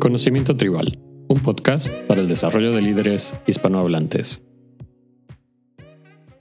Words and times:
Conocimiento 0.00 0.56
Tribal, 0.56 0.98
un 1.28 1.42
podcast 1.42 1.94
para 2.08 2.22
el 2.22 2.28
desarrollo 2.28 2.72
de 2.72 2.80
líderes 2.80 3.38
hispanohablantes. 3.46 4.42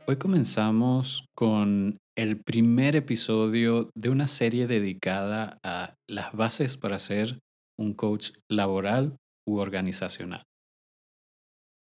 Hoy 0.07 0.15
comenzamos 0.15 1.25
con 1.35 1.97
el 2.17 2.41
primer 2.41 2.95
episodio 2.95 3.89
de 3.97 4.09
una 4.09 4.29
serie 4.29 4.65
dedicada 4.65 5.57
a 5.61 5.95
las 6.07 6.31
bases 6.31 6.77
para 6.77 6.99
ser 6.99 7.39
un 7.77 7.93
coach 7.93 8.30
laboral 8.50 9.18
u 9.45 9.57
organizacional. 9.57 10.44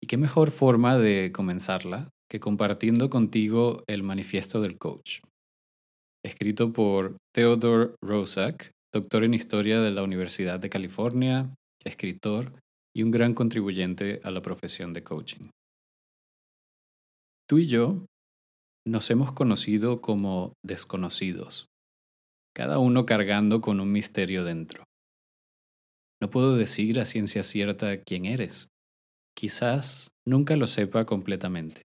¿Y 0.02 0.06
qué 0.06 0.16
mejor 0.16 0.52
forma 0.52 0.96
de 0.96 1.30
comenzarla 1.30 2.08
que 2.30 2.40
compartiendo 2.40 3.10
contigo 3.10 3.84
el 3.86 4.02
manifiesto 4.02 4.62
del 4.62 4.78
coach? 4.78 5.20
Escrito 6.24 6.72
por 6.72 7.18
Theodore 7.34 7.96
Rosak, 8.02 8.70
doctor 8.94 9.24
en 9.24 9.34
historia 9.34 9.82
de 9.82 9.90
la 9.90 10.02
Universidad 10.02 10.58
de 10.58 10.70
California, 10.70 11.54
escritor 11.86 12.52
y 12.94 13.02
un 13.02 13.10
gran 13.10 13.34
contribuyente 13.34 14.20
a 14.24 14.30
la 14.30 14.42
profesión 14.42 14.92
de 14.92 15.02
coaching. 15.02 15.50
Tú 17.48 17.58
y 17.58 17.66
yo 17.66 18.06
nos 18.86 19.10
hemos 19.10 19.32
conocido 19.32 20.00
como 20.00 20.54
desconocidos, 20.64 21.66
cada 22.54 22.78
uno 22.78 23.06
cargando 23.06 23.60
con 23.60 23.80
un 23.80 23.92
misterio 23.92 24.44
dentro. 24.44 24.84
No 26.20 26.30
puedo 26.30 26.56
decir 26.56 26.98
a 26.98 27.04
ciencia 27.04 27.42
cierta 27.42 28.02
quién 28.02 28.24
eres. 28.24 28.68
Quizás 29.36 30.08
nunca 30.26 30.56
lo 30.56 30.66
sepa 30.66 31.04
completamente, 31.04 31.82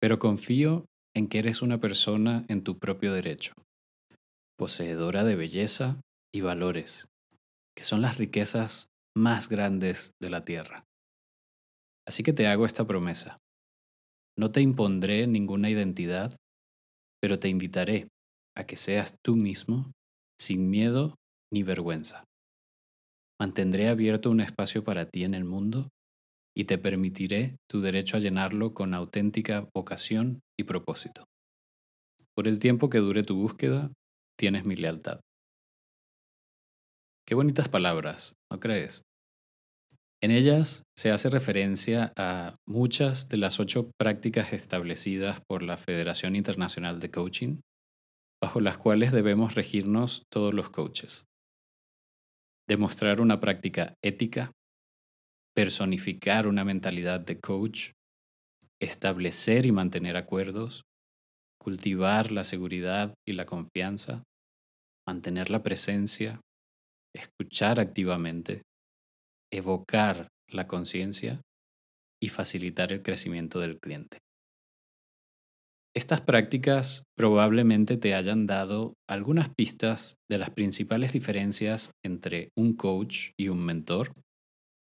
pero 0.00 0.18
confío 0.18 0.86
en 1.16 1.26
que 1.28 1.40
eres 1.40 1.60
una 1.60 1.80
persona 1.80 2.44
en 2.48 2.62
tu 2.62 2.78
propio 2.78 3.12
derecho, 3.12 3.52
poseedora 4.56 5.24
de 5.24 5.34
belleza 5.34 6.00
y 6.32 6.42
valores, 6.42 7.06
que 7.76 7.82
son 7.82 8.02
las 8.02 8.18
riquezas 8.18 8.88
más 9.16 9.48
grandes 9.48 10.12
de 10.20 10.30
la 10.30 10.44
tierra. 10.44 10.84
Así 12.06 12.22
que 12.22 12.32
te 12.32 12.46
hago 12.46 12.66
esta 12.66 12.86
promesa. 12.86 13.38
No 14.36 14.50
te 14.50 14.60
impondré 14.60 15.26
ninguna 15.26 15.70
identidad, 15.70 16.36
pero 17.20 17.38
te 17.38 17.48
invitaré 17.48 18.08
a 18.56 18.66
que 18.66 18.76
seas 18.76 19.16
tú 19.24 19.36
mismo 19.36 19.92
sin 20.38 20.68
miedo 20.68 21.14
ni 21.52 21.62
vergüenza. 21.62 22.24
Mantendré 23.40 23.88
abierto 23.88 24.30
un 24.30 24.40
espacio 24.40 24.84
para 24.84 25.06
ti 25.06 25.24
en 25.24 25.34
el 25.34 25.44
mundo 25.44 25.88
y 26.56 26.64
te 26.64 26.78
permitiré 26.78 27.56
tu 27.68 27.80
derecho 27.80 28.16
a 28.16 28.20
llenarlo 28.20 28.74
con 28.74 28.94
auténtica 28.94 29.68
vocación 29.74 30.40
y 30.58 30.64
propósito. 30.64 31.24
Por 32.36 32.48
el 32.48 32.60
tiempo 32.60 32.90
que 32.90 32.98
dure 32.98 33.22
tu 33.22 33.36
búsqueda, 33.36 33.92
tienes 34.38 34.66
mi 34.66 34.76
lealtad. 34.76 35.20
Qué 37.26 37.34
bonitas 37.34 37.70
palabras, 37.70 38.34
¿no 38.52 38.60
crees? 38.60 39.02
En 40.22 40.30
ellas 40.30 40.82
se 40.94 41.10
hace 41.10 41.30
referencia 41.30 42.12
a 42.18 42.54
muchas 42.68 43.30
de 43.30 43.38
las 43.38 43.60
ocho 43.60 43.90
prácticas 43.98 44.52
establecidas 44.52 45.40
por 45.48 45.62
la 45.62 45.78
Federación 45.78 46.36
Internacional 46.36 47.00
de 47.00 47.10
Coaching, 47.10 47.60
bajo 48.42 48.60
las 48.60 48.76
cuales 48.76 49.10
debemos 49.10 49.54
regirnos 49.54 50.24
todos 50.30 50.52
los 50.52 50.68
coaches. 50.68 51.24
Demostrar 52.68 53.22
una 53.22 53.40
práctica 53.40 53.94
ética, 54.02 54.52
personificar 55.54 56.46
una 56.46 56.64
mentalidad 56.64 57.20
de 57.20 57.40
coach, 57.40 57.92
establecer 58.82 59.64
y 59.64 59.72
mantener 59.72 60.18
acuerdos, 60.18 60.82
cultivar 61.58 62.32
la 62.32 62.44
seguridad 62.44 63.14
y 63.26 63.32
la 63.32 63.46
confianza, 63.46 64.24
mantener 65.06 65.48
la 65.48 65.62
presencia, 65.62 66.40
escuchar 67.14 67.80
activamente, 67.80 68.62
evocar 69.52 70.28
la 70.48 70.66
conciencia 70.66 71.40
y 72.22 72.28
facilitar 72.28 72.92
el 72.92 73.02
crecimiento 73.02 73.60
del 73.60 73.78
cliente. 73.78 74.18
Estas 75.96 76.20
prácticas 76.20 77.04
probablemente 77.16 77.96
te 77.96 78.14
hayan 78.14 78.46
dado 78.46 78.94
algunas 79.08 79.48
pistas 79.54 80.16
de 80.28 80.38
las 80.38 80.50
principales 80.50 81.12
diferencias 81.12 81.92
entre 82.04 82.48
un 82.56 82.74
coach 82.74 83.30
y 83.38 83.48
un 83.48 83.64
mentor, 83.64 84.12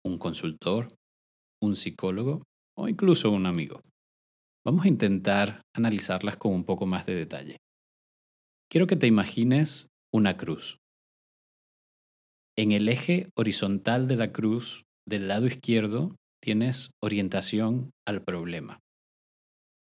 un 0.03 0.17
consultor, 0.17 0.87
un 1.61 1.75
psicólogo 1.75 2.43
o 2.75 2.87
incluso 2.87 3.29
un 3.29 3.45
amigo. 3.45 3.81
Vamos 4.65 4.85
a 4.85 4.87
intentar 4.87 5.61
analizarlas 5.75 6.37
con 6.37 6.53
un 6.53 6.63
poco 6.63 6.87
más 6.87 7.05
de 7.05 7.13
detalle. 7.13 7.57
Quiero 8.71 8.87
que 8.87 8.95
te 8.95 9.05
imagines 9.05 9.89
una 10.11 10.35
cruz. 10.35 10.79
En 12.55 12.71
el 12.71 12.87
eje 12.87 13.27
horizontal 13.35 14.07
de 14.07 14.15
la 14.15 14.31
cruz 14.31 14.83
del 15.07 15.27
lado 15.27 15.47
izquierdo 15.47 16.15
tienes 16.39 16.91
orientación 17.01 17.89
al 18.07 18.23
problema. 18.23 18.79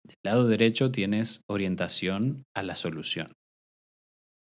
Del 0.05 0.17
lado 0.25 0.47
derecho 0.47 0.91
tienes 0.91 1.41
orientación 1.47 2.43
a 2.53 2.63
la 2.63 2.75
solución. 2.75 3.31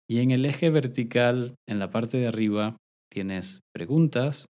Y 0.08 0.20
en 0.20 0.30
el 0.30 0.46
eje 0.46 0.70
vertical, 0.70 1.56
en 1.68 1.78
la 1.78 1.90
parte 1.90 2.16
de 2.16 2.28
arriba, 2.28 2.76
tienes 3.12 3.60
preguntas 3.74 4.46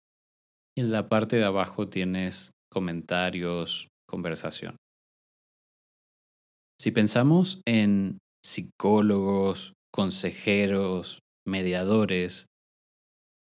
y 0.78 0.82
en 0.82 0.92
la 0.92 1.08
parte 1.08 1.38
de 1.38 1.46
abajo 1.46 1.88
tienes 1.88 2.52
comentarios, 2.72 3.88
conversación. 4.08 4.76
Si 6.80 6.92
pensamos 6.92 7.62
en 7.66 8.20
psicólogos, 8.44 9.74
consejeros, 9.92 11.20
mediadores, 11.48 12.48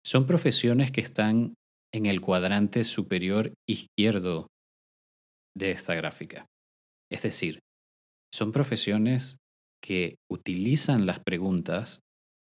son 0.05 0.27
profesiones 0.27 0.91
que 0.91 1.01
están 1.01 1.55
en 1.95 2.07
el 2.07 2.21
cuadrante 2.21 2.85
superior 2.85 3.53
izquierdo 3.69 4.49
de 5.57 5.71
esta 5.71 5.95
gráfica. 5.95 6.47
Es 7.11 7.23
decir, 7.23 7.61
son 8.35 8.53
profesiones 8.53 9.37
que 9.85 10.17
utilizan 10.31 11.07
las 11.07 11.21
preguntas 11.21 12.01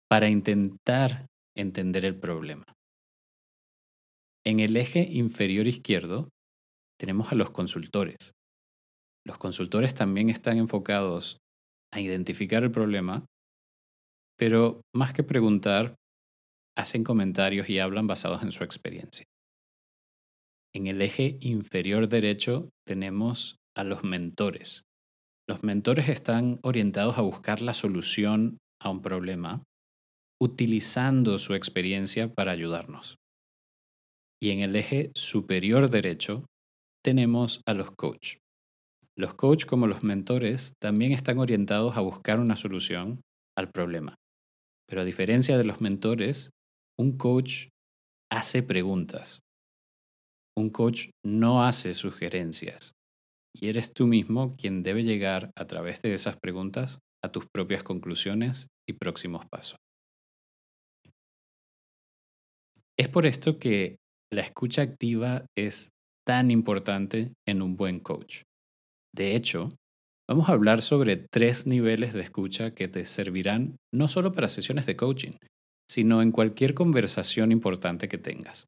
para 0.08 0.28
intentar 0.28 1.26
entender 1.56 2.04
el 2.04 2.18
problema. 2.18 2.64
En 4.44 4.60
el 4.60 4.76
eje 4.76 5.00
inferior 5.10 5.66
izquierdo 5.66 6.28
tenemos 6.98 7.32
a 7.32 7.34
los 7.34 7.50
consultores. 7.50 8.32
Los 9.24 9.38
consultores 9.38 9.94
también 9.94 10.28
están 10.28 10.58
enfocados 10.58 11.38
a 11.92 12.00
identificar 12.00 12.62
el 12.62 12.72
problema, 12.72 13.26
pero 14.36 14.80
más 14.94 15.12
que 15.12 15.22
preguntar, 15.22 15.94
hacen 16.76 17.04
comentarios 17.04 17.68
y 17.68 17.78
hablan 17.78 18.06
basados 18.06 18.42
en 18.42 18.52
su 18.52 18.64
experiencia. 18.64 19.26
En 20.74 20.86
el 20.86 21.02
eje 21.02 21.36
inferior 21.40 22.08
derecho 22.08 22.70
tenemos 22.86 23.56
a 23.76 23.84
los 23.84 24.04
mentores. 24.04 24.84
Los 25.48 25.62
mentores 25.62 26.08
están 26.08 26.60
orientados 26.62 27.18
a 27.18 27.22
buscar 27.22 27.60
la 27.60 27.74
solución 27.74 28.58
a 28.80 28.90
un 28.90 29.02
problema 29.02 29.62
utilizando 30.40 31.38
su 31.38 31.54
experiencia 31.54 32.32
para 32.32 32.52
ayudarnos. 32.52 33.16
Y 34.42 34.50
en 34.50 34.60
el 34.60 34.74
eje 34.74 35.12
superior 35.14 35.88
derecho 35.88 36.46
tenemos 37.04 37.60
a 37.66 37.74
los 37.74 37.92
coach. 37.92 38.38
Los 39.16 39.34
coach 39.34 39.66
como 39.66 39.86
los 39.86 40.02
mentores 40.02 40.74
también 40.80 41.12
están 41.12 41.38
orientados 41.38 41.96
a 41.96 42.00
buscar 42.00 42.40
una 42.40 42.56
solución 42.56 43.20
al 43.56 43.70
problema. 43.70 44.16
Pero 44.88 45.02
a 45.02 45.04
diferencia 45.04 45.58
de 45.58 45.64
los 45.64 45.80
mentores, 45.80 46.50
un 46.98 47.16
coach 47.16 47.68
hace 48.30 48.62
preguntas. 48.62 49.40
Un 50.56 50.70
coach 50.70 51.10
no 51.24 51.64
hace 51.64 51.94
sugerencias. 51.94 52.92
Y 53.54 53.68
eres 53.68 53.92
tú 53.92 54.06
mismo 54.06 54.56
quien 54.56 54.82
debe 54.82 55.04
llegar 55.04 55.50
a 55.56 55.66
través 55.66 56.02
de 56.02 56.14
esas 56.14 56.36
preguntas 56.38 56.98
a 57.22 57.28
tus 57.28 57.46
propias 57.46 57.82
conclusiones 57.82 58.68
y 58.88 58.94
próximos 58.94 59.44
pasos. 59.46 59.76
Es 62.98 63.08
por 63.08 63.26
esto 63.26 63.58
que 63.58 63.96
la 64.32 64.42
escucha 64.42 64.82
activa 64.82 65.46
es 65.56 65.90
tan 66.26 66.50
importante 66.50 67.32
en 67.46 67.62
un 67.62 67.76
buen 67.76 68.00
coach. 68.00 68.42
De 69.14 69.34
hecho, 69.36 69.68
vamos 70.28 70.48
a 70.48 70.52
hablar 70.52 70.80
sobre 70.82 71.16
tres 71.16 71.66
niveles 71.66 72.14
de 72.14 72.22
escucha 72.22 72.74
que 72.74 72.88
te 72.88 73.04
servirán 73.04 73.76
no 73.92 74.08
solo 74.08 74.32
para 74.32 74.48
sesiones 74.48 74.86
de 74.86 74.96
coaching, 74.96 75.32
sino 75.88 76.22
en 76.22 76.32
cualquier 76.32 76.74
conversación 76.74 77.52
importante 77.52 78.08
que 78.08 78.18
tengas. 78.18 78.66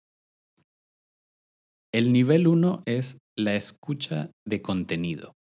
El 1.92 2.12
nivel 2.12 2.46
1 2.48 2.82
es 2.86 3.18
la 3.38 3.54
escucha 3.54 4.30
de 4.44 4.62
contenido. 4.62 5.32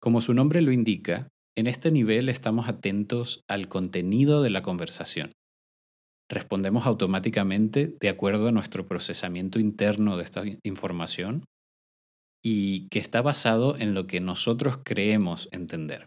Como 0.00 0.20
su 0.20 0.34
nombre 0.34 0.62
lo 0.62 0.72
indica, 0.72 1.28
en 1.56 1.66
este 1.66 1.90
nivel 1.90 2.28
estamos 2.28 2.68
atentos 2.68 3.42
al 3.48 3.68
contenido 3.68 4.42
de 4.42 4.50
la 4.50 4.62
conversación. 4.62 5.32
Respondemos 6.30 6.86
automáticamente 6.86 7.94
de 8.00 8.08
acuerdo 8.08 8.48
a 8.48 8.52
nuestro 8.52 8.86
procesamiento 8.86 9.58
interno 9.58 10.16
de 10.16 10.24
esta 10.24 10.42
información 10.64 11.44
y 12.42 12.88
que 12.88 12.98
está 12.98 13.22
basado 13.22 13.76
en 13.78 13.94
lo 13.94 14.06
que 14.06 14.20
nosotros 14.20 14.78
creemos 14.84 15.48
entender. 15.52 16.06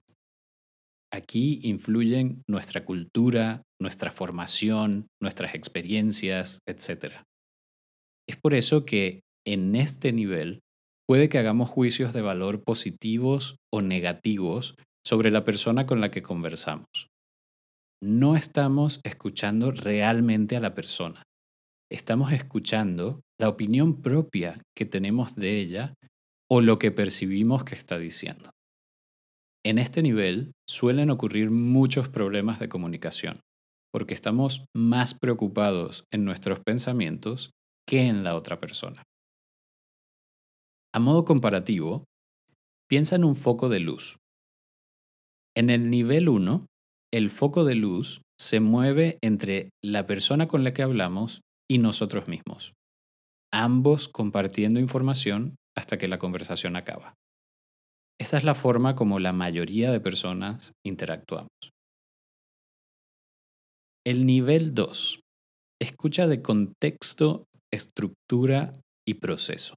Aquí 1.11 1.59
influyen 1.63 2.41
nuestra 2.47 2.83
cultura, 2.83 3.63
nuestra 3.79 4.11
formación, 4.11 5.07
nuestras 5.21 5.55
experiencias, 5.55 6.59
etc. 6.67 7.23
Es 8.27 8.37
por 8.37 8.53
eso 8.53 8.85
que 8.85 9.21
en 9.45 9.75
este 9.75 10.11
nivel 10.11 10.61
puede 11.07 11.29
que 11.29 11.37
hagamos 11.37 11.69
juicios 11.69 12.13
de 12.13 12.21
valor 12.21 12.63
positivos 12.63 13.57
o 13.73 13.81
negativos 13.81 14.75
sobre 15.05 15.31
la 15.31 15.45
persona 15.45 15.85
con 15.85 16.01
la 16.01 16.09
que 16.09 16.21
conversamos. 16.21 17.07
No 18.03 18.35
estamos 18.35 18.99
escuchando 19.03 19.71
realmente 19.71 20.57
a 20.57 20.59
la 20.59 20.75
persona. 20.75 21.23
Estamos 21.89 22.33
escuchando 22.33 23.21
la 23.39 23.47
opinión 23.47 24.01
propia 24.01 24.61
que 24.75 24.85
tenemos 24.85 25.35
de 25.35 25.59
ella 25.59 25.93
o 26.49 26.61
lo 26.61 26.77
que 26.77 26.91
percibimos 26.91 27.63
que 27.63 27.75
está 27.75 27.97
diciendo. 27.97 28.51
En 29.65 29.79
este 29.79 30.01
nivel 30.01 30.51
suelen 30.67 31.09
ocurrir 31.09 31.51
muchos 31.51 32.09
problemas 32.09 32.59
de 32.59 32.69
comunicación, 32.69 33.39
porque 33.91 34.13
estamos 34.13 34.65
más 34.75 35.13
preocupados 35.13 36.05
en 36.11 36.25
nuestros 36.25 36.59
pensamientos 36.59 37.51
que 37.87 38.07
en 38.07 38.23
la 38.23 38.35
otra 38.35 38.59
persona. 38.59 39.03
A 40.93 40.99
modo 40.99 41.25
comparativo, 41.25 42.05
piensa 42.89 43.15
en 43.15 43.23
un 43.23 43.35
foco 43.35 43.69
de 43.69 43.79
luz. 43.79 44.17
En 45.55 45.69
el 45.69 45.89
nivel 45.89 46.29
1, 46.29 46.65
el 47.13 47.29
foco 47.29 47.65
de 47.65 47.75
luz 47.75 48.21
se 48.39 48.59
mueve 48.59 49.17
entre 49.21 49.69
la 49.83 50.05
persona 50.05 50.47
con 50.47 50.63
la 50.63 50.73
que 50.73 50.83
hablamos 50.83 51.41
y 51.69 51.79
nosotros 51.79 52.27
mismos, 52.27 52.73
ambos 53.51 54.07
compartiendo 54.07 54.79
información 54.79 55.55
hasta 55.75 55.97
que 55.97 56.07
la 56.07 56.19
conversación 56.19 56.75
acaba. 56.75 57.13
Esta 58.19 58.37
es 58.37 58.43
la 58.43 58.55
forma 58.55 58.95
como 58.95 59.19
la 59.19 59.31
mayoría 59.31 59.91
de 59.91 59.99
personas 59.99 60.73
interactuamos. 60.83 61.49
El 64.07 64.25
nivel 64.25 64.73
2. 64.73 65.19
Escucha 65.81 66.27
de 66.27 66.41
contexto, 66.41 67.43
estructura 67.73 68.71
y 69.05 69.15
proceso. 69.15 69.75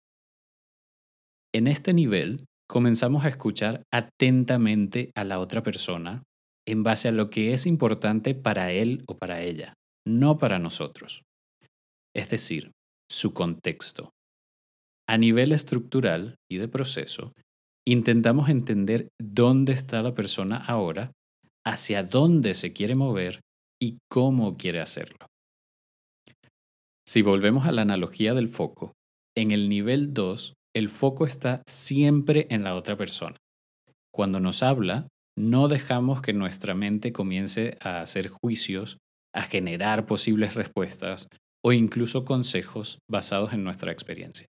En 1.52 1.66
este 1.66 1.92
nivel, 1.92 2.44
comenzamos 2.68 3.24
a 3.24 3.28
escuchar 3.28 3.82
atentamente 3.92 5.10
a 5.16 5.24
la 5.24 5.40
otra 5.40 5.64
persona 5.64 6.22
en 6.64 6.84
base 6.84 7.08
a 7.08 7.12
lo 7.12 7.28
que 7.28 7.54
es 7.54 7.66
importante 7.66 8.36
para 8.36 8.70
él 8.70 9.02
o 9.08 9.18
para 9.18 9.42
ella, 9.42 9.74
no 10.06 10.38
para 10.38 10.60
nosotros. 10.60 11.22
Es 12.14 12.30
decir, 12.30 12.70
su 13.10 13.34
contexto. 13.34 14.12
A 15.08 15.18
nivel 15.18 15.50
estructural 15.50 16.36
y 16.48 16.58
de 16.58 16.68
proceso, 16.68 17.32
intentamos 17.84 18.48
entender 18.48 19.08
dónde 19.20 19.72
está 19.72 20.02
la 20.02 20.14
persona 20.14 20.56
ahora, 20.56 21.10
hacia 21.66 22.04
dónde 22.04 22.54
se 22.54 22.72
quiere 22.72 22.94
mover 22.94 23.40
y 23.80 23.98
cómo 24.08 24.56
quiere 24.56 24.80
hacerlo. 24.80 25.26
Si 27.06 27.22
volvemos 27.22 27.66
a 27.66 27.72
la 27.72 27.82
analogía 27.82 28.34
del 28.34 28.48
foco, 28.48 28.92
en 29.36 29.50
el 29.50 29.68
nivel 29.68 30.12
2 30.14 30.54
el 30.74 30.88
foco 30.88 31.26
está 31.26 31.62
siempre 31.66 32.46
en 32.50 32.62
la 32.62 32.76
otra 32.76 32.96
persona. 32.96 33.36
Cuando 34.14 34.38
nos 34.38 34.62
habla, 34.62 35.08
no 35.36 35.68
dejamos 35.68 36.22
que 36.22 36.32
nuestra 36.32 36.74
mente 36.74 37.12
comience 37.12 37.76
a 37.80 38.00
hacer 38.02 38.28
juicios, 38.28 38.98
a 39.34 39.42
generar 39.42 40.06
posibles 40.06 40.54
respuestas 40.54 41.28
o 41.64 41.72
incluso 41.72 42.24
consejos 42.24 42.98
basados 43.08 43.52
en 43.52 43.64
nuestra 43.64 43.92
experiencia. 43.92 44.46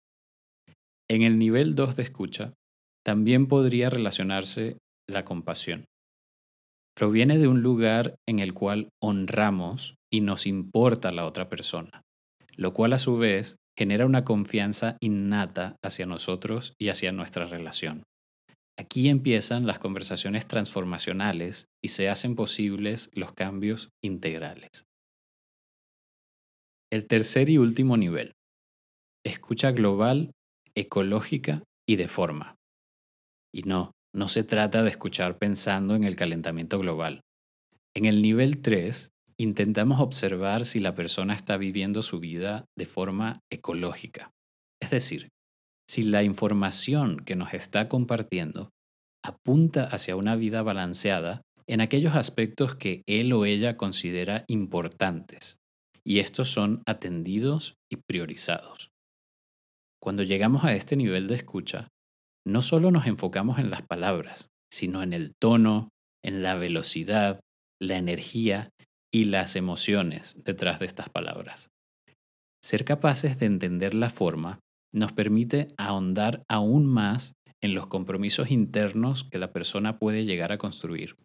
En 1.09 1.23
el 1.23 1.39
nivel 1.39 1.75
2 1.75 1.97
de 1.97 2.03
escucha, 2.03 2.53
también 3.05 3.47
podría 3.47 3.91
relacionarse 3.91 4.79
la 5.09 5.25
compasión. 5.25 5.87
Proviene 7.01 7.39
de 7.39 7.49
un 7.49 7.63
lugar 7.63 8.17
en 8.29 8.41
el 8.41 8.53
cual 8.53 8.91
honramos 9.01 9.97
y 10.13 10.21
nos 10.21 10.47
importa 10.47 11.13
la 11.13 11.25
otra 11.25 11.49
persona, 11.49 12.03
lo 12.57 12.75
cual 12.75 12.93
a 12.93 12.99
su 12.99 13.17
vez 13.17 13.57
genera 13.75 14.05
una 14.05 14.23
confianza 14.23 14.99
innata 15.01 15.77
hacia 15.83 16.05
nosotros 16.05 16.75
y 16.79 16.91
hacia 16.91 17.11
nuestra 17.11 17.47
relación. 17.47 18.03
Aquí 18.79 19.09
empiezan 19.09 19.67
las 19.67 19.79
conversaciones 19.79 20.47
transformacionales 20.47 21.69
y 21.83 21.89
se 21.89 22.11
hacen 22.11 22.37
posibles 22.37 23.09
los 23.15 23.33
cambios 23.33 23.89
integrales. 24.05 24.85
El 26.93 27.07
tercer 27.07 27.49
y 27.49 27.57
último 27.57 27.97
nivel. 27.97 28.35
Escucha 29.25 29.73
global, 29.73 30.33
ecológica 30.75 31.63
y 31.89 31.97
de 31.97 32.09
forma. 32.09 32.57
Y 33.55 33.63
no, 33.63 33.93
no 34.15 34.29
se 34.29 34.43
trata 34.43 34.83
de 34.83 34.91
escuchar 34.91 35.39
pensando 35.39 35.95
en 35.95 36.05
el 36.05 36.17
calentamiento 36.17 36.79
global. 36.79 37.23
En 37.95 38.05
el 38.05 38.23
nivel 38.23 38.61
3 38.61 39.11
intentamos 39.39 40.01
observar 40.01 40.67
si 40.67 40.81
la 40.81 40.95
persona 40.95 41.35
está 41.35 41.57
viviendo 41.57 42.03
su 42.03 42.21
vida 42.21 42.67
de 42.77 42.87
forma 42.87 43.41
ecológica. 43.51 44.33
Es 44.83 44.91
decir, 44.91 45.29
si 45.89 46.03
la 46.03 46.23
información 46.23 47.19
que 47.19 47.37
nos 47.37 47.55
está 47.55 47.89
compartiendo 47.89 48.71
apunta 49.25 49.85
hacia 49.85 50.17
una 50.17 50.37
vida 50.37 50.63
balanceada 50.63 51.43
en 51.67 51.81
aquellos 51.81 52.17
aspectos 52.17 52.75
que 52.75 53.03
él 53.07 53.33
o 53.33 53.45
ella 53.45 53.77
considera 53.77 54.45
importantes, 54.49 55.59
y 56.05 56.19
estos 56.19 56.51
son 56.51 56.83
atendidos 56.87 57.75
y 57.91 57.97
priorizados. 57.97 58.91
Cuando 60.03 60.23
llegamos 60.23 60.65
a 60.65 60.75
este 60.75 60.97
nivel 60.97 61.29
de 61.29 61.37
escucha, 61.37 61.89
no 62.51 62.63
solo 62.63 62.91
nos 62.91 63.07
enfocamos 63.07 63.59
en 63.59 63.71
las 63.71 63.83
palabras, 63.83 64.51
sino 64.73 65.03
en 65.03 65.13
el 65.13 65.33
tono, 65.41 65.91
en 66.23 66.43
la 66.43 66.55
velocidad, 66.55 67.41
la 67.81 67.97
energía 67.97 68.71
y 69.13 69.25
las 69.25 69.57
emociones 69.57 70.37
detrás 70.45 70.81
de 70.81 70.87
estas 70.87 71.09
palabras. 71.09 71.71
Ser 72.63 72.85
capaces 72.85 73.39
de 73.39 73.47
entender 73.47 73.95
la 73.95 74.11
forma 74.11 74.61
nos 74.93 75.13
permite 75.13 75.69
ahondar 75.79 76.43
aún 76.49 76.87
más 76.87 77.35
en 77.63 77.75
los 77.75 77.87
compromisos 77.87 78.51
internos 78.51 79.25
que 79.25 79.39
la 79.39 79.53
persona 79.53 79.99
puede 79.99 80.25
llegar 80.25 80.53
a 80.53 80.59
construir 80.59 81.17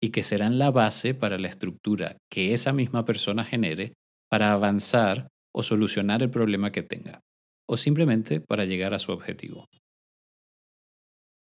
y 0.00 0.10
que 0.10 0.22
serán 0.22 0.58
la 0.58 0.70
base 0.70 1.14
para 1.14 1.38
la 1.38 1.48
estructura 1.48 2.18
que 2.30 2.52
esa 2.52 2.72
misma 2.72 3.04
persona 3.04 3.44
genere 3.44 3.94
para 4.30 4.52
avanzar 4.52 5.28
o 5.54 5.62
solucionar 5.62 6.22
el 6.22 6.30
problema 6.30 6.70
que 6.70 6.82
tenga, 6.82 7.22
o 7.66 7.76
simplemente 7.76 8.40
para 8.40 8.66
llegar 8.66 8.92
a 8.92 8.98
su 8.98 9.12
objetivo. 9.12 9.66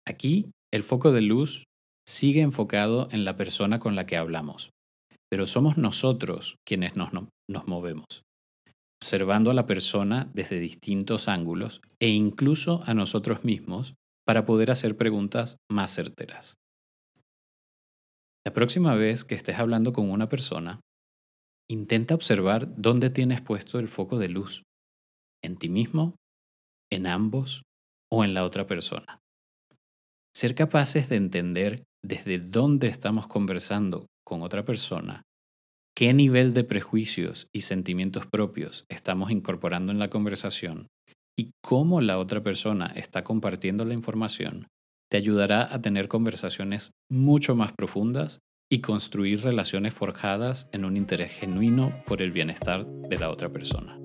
Aquí, 0.08 0.52
el 0.74 0.84
foco 0.84 1.12
de 1.12 1.20
luz 1.20 1.66
sigue 2.08 2.40
enfocado 2.40 3.10
en 3.12 3.26
la 3.26 3.36
persona 3.36 3.80
con 3.80 3.98
la 3.98 4.06
que 4.06 4.16
hablamos, 4.16 4.70
pero 5.30 5.46
somos 5.46 5.78
nosotros 5.78 6.56
quienes 6.66 6.96
nos, 6.96 7.10
nos 7.50 7.68
movemos, 7.68 8.06
observando 9.02 9.52
a 9.52 9.54
la 9.54 9.66
persona 9.66 10.32
desde 10.34 10.62
distintos 10.62 11.28
ángulos 11.28 11.82
e 12.02 12.08
incluso 12.08 12.82
a 12.86 12.94
nosotros 12.94 13.44
mismos 13.44 13.96
para 14.26 14.46
poder 14.46 14.72
hacer 14.72 14.96
preguntas 14.96 15.58
más 15.70 15.94
certeras. 15.94 16.54
La 18.46 18.54
próxima 18.54 18.96
vez 18.96 19.26
que 19.26 19.36
estés 19.36 19.60
hablando 19.60 19.92
con 19.92 20.10
una 20.10 20.30
persona, 20.30 20.80
intenta 21.70 22.16
observar 22.16 22.74
dónde 22.78 23.10
tienes 23.10 23.42
puesto 23.42 23.78
el 23.78 23.90
foco 23.90 24.20
de 24.20 24.30
luz, 24.30 24.64
en 25.44 25.58
ti 25.58 25.68
mismo, 25.68 26.16
en 26.90 27.08
ambos 27.08 27.64
o 28.10 28.24
en 28.24 28.34
la 28.34 28.46
otra 28.46 28.68
persona. 28.68 29.20
Ser 30.38 30.54
capaces 30.54 31.10
de 31.10 31.16
entender 31.16 31.84
desde 32.06 32.38
dónde 32.38 32.90
estamos 32.90 33.26
conversando 33.26 34.06
con 34.24 34.44
otra 34.44 34.64
persona, 34.64 35.24
qué 35.96 36.14
nivel 36.14 36.54
de 36.54 36.64
prejuicios 36.64 37.48
y 37.52 37.62
sentimientos 37.62 38.28
propios 38.28 38.86
estamos 38.88 39.32
incorporando 39.32 39.92
en 39.92 39.98
la 39.98 40.12
conversación 40.12 40.90
y 41.36 41.54
cómo 41.64 42.02
la 42.02 42.20
otra 42.20 42.44
persona 42.44 42.94
está 42.96 43.24
compartiendo 43.24 43.84
la 43.84 43.96
información, 43.96 44.68
te 45.10 45.18
ayudará 45.18 45.74
a 45.74 45.82
tener 45.82 46.08
conversaciones 46.08 46.92
mucho 47.10 47.56
más 47.56 47.72
profundas 47.76 48.38
y 48.72 48.82
construir 48.82 49.42
relaciones 49.42 49.96
forjadas 49.96 50.70
en 50.72 50.86
un 50.86 50.98
interés 50.98 51.32
genuino 51.32 52.04
por 52.06 52.22
el 52.22 52.32
bienestar 52.32 52.86
de 52.86 53.18
la 53.18 53.32
otra 53.32 53.50
persona. 53.50 54.00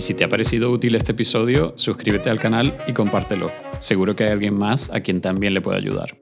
Y 0.00 0.02
si 0.02 0.14
te 0.14 0.24
ha 0.24 0.30
parecido 0.30 0.70
útil 0.70 0.94
este 0.94 1.12
episodio, 1.12 1.74
suscríbete 1.76 2.30
al 2.30 2.38
canal 2.38 2.74
y 2.86 2.94
compártelo. 2.94 3.52
Seguro 3.80 4.16
que 4.16 4.24
hay 4.24 4.30
alguien 4.30 4.54
más 4.54 4.88
a 4.88 5.00
quien 5.00 5.20
también 5.20 5.52
le 5.52 5.60
pueda 5.60 5.76
ayudar. 5.76 6.16